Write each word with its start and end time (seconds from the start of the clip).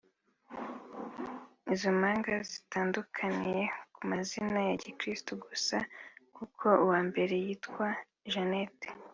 Izo 1.73 1.89
mpanga 1.99 2.33
zitandukaniye 2.49 3.63
ku 3.93 4.01
mazina 4.09 4.59
ya 4.69 4.75
gikristu 4.83 5.31
gusa 5.45 5.77
kuko 6.35 6.65
uwa 6.83 6.99
mbere 7.09 7.35
yitwa 7.45 7.87
Jeanette 8.31 8.87